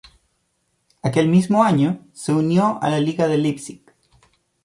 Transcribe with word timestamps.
Aquel 1.03 1.27
mismo 1.29 1.63
año, 1.63 1.99
se 2.11 2.33
unió 2.33 2.79
a 2.81 2.89
la 2.89 2.99
Liga 2.99 3.27
de 3.27 3.37
Leipzig. 3.37 3.83